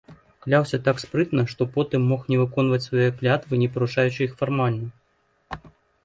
[0.43, 5.61] Кляўся так спрытна, што потым мог не выконваць свае клятвы, не парушаючы іх фармальна.